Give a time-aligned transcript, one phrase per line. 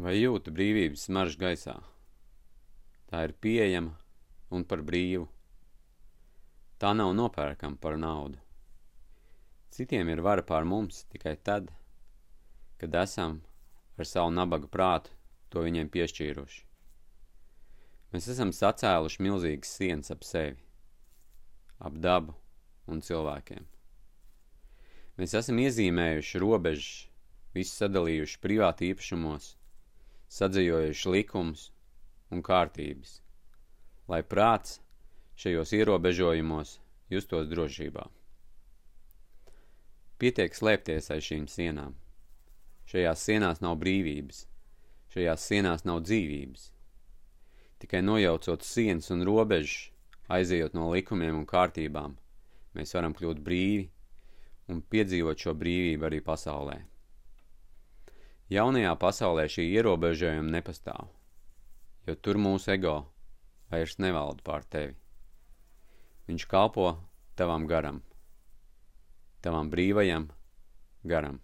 [0.00, 1.74] Vai jūti brīvības smaržu gaisā?
[3.10, 3.90] Tā ir pieejama
[4.48, 5.26] un par brīvu.
[6.80, 8.40] Tā nav nopērkama par naudu.
[9.76, 11.68] Citiem ir vara pār mums tikai tad,
[12.80, 13.42] kad esam
[14.00, 15.12] ar savu nabaga prātu
[15.52, 16.64] to viņiem piešķīruši.
[18.14, 20.56] Mēs esam sacēluši milzīgas sienas ap sevi,
[21.76, 22.38] ap dabu
[22.88, 23.68] un cilvēkiem.
[25.20, 26.92] Mēs esam iezīmējuši robežas,
[27.52, 29.58] visu sadalījuši privāti īpašumos,
[30.30, 31.66] sadzējojuši likumus
[32.30, 33.18] un kārtības,
[34.10, 34.78] lai prāts
[35.40, 36.76] šajos ierobežojumos
[37.10, 38.04] justos drošībā.
[40.20, 41.94] Pietiek slēpties aiz šīm sienām.
[42.90, 44.44] Šajās sienās nav brīvības,
[45.14, 46.66] šajās sienās nav dzīvības.
[47.80, 49.88] Tikai nojaucot sienas un robežas,
[50.30, 52.18] aizejot no likumiem un kārtībām,
[52.76, 53.88] mēs varam kļūt brīvi
[54.70, 56.76] un piedzīvot šo brīvību arī pasaulē.
[58.50, 61.06] Jaunajā pasaulē šī ierobežojuma nepastāv,
[62.06, 62.94] jo tur mūsu ego
[63.70, 64.96] vairs nevalda pār tevi.
[66.26, 66.88] Viņš kalpo
[67.38, 68.00] tavam garam,
[69.46, 70.26] tavam brīvajam
[71.06, 71.38] garam.